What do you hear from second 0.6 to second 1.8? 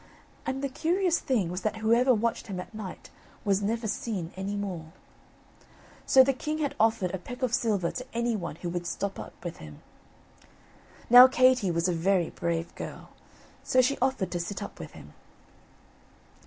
the curious thing was that